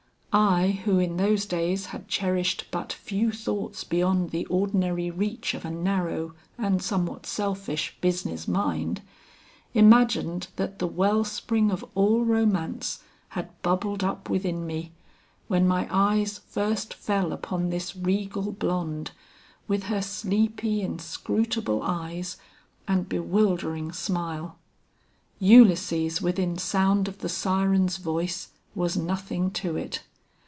[0.33, 5.65] I, who in those days had cherished but few thoughts beyond the ordinary reach of
[5.65, 9.01] a narrow and somewhat selfish business mind,
[9.73, 14.93] imagined that the well spring of all romance had bubbled up within me,
[15.49, 19.11] when my eyes first fell upon this regal blonde,
[19.67, 22.37] with her sleepy, inscrutable eyes
[22.87, 24.57] and bewildering smile.
[25.39, 30.03] Ulysses within sound of the siren's voice, was nothing to it.